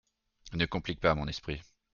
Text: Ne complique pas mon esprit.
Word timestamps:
Ne 0.53 0.65
complique 0.65 0.99
pas 0.99 1.13
mon 1.13 1.27
esprit. 1.27 1.61